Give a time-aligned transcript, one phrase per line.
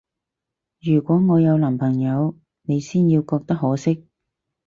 [0.81, 4.07] 如果我有男朋友，你先要覺得可惜